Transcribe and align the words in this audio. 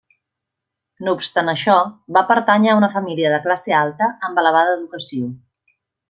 No 1.07 1.11
obstant 1.17 1.51
això, 1.53 1.75
va 2.17 2.23
pertànyer 2.31 2.73
a 2.73 2.79
una 2.81 2.89
família 2.97 3.33
de 3.37 3.41
classe 3.47 3.75
alta, 3.85 4.07
amb 4.29 4.41
elevada 4.45 4.73
educació. 4.83 5.29